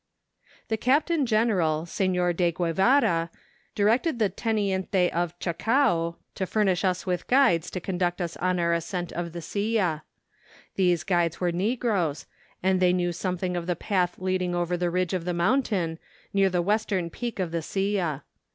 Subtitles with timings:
[0.69, 3.29] The Captain Greneral, Sehor de Gruevara,
[3.75, 8.57] directed the teniente of Chacao to furnish us with guides to con¬ duct us on
[8.59, 10.01] our ascent of the Silla.
[10.73, 12.25] These guides were Negroes,
[12.63, 15.99] and they knew something of the path leading over the ridge of the mountain,
[16.33, 18.23] near the western peak of the Silla.